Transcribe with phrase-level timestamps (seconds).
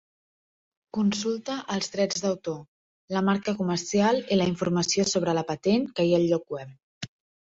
[0.97, 2.55] Consulta els drets d'autor,
[3.17, 7.13] la marca comercial i la informació sobre la patent que hi ha al lloc web.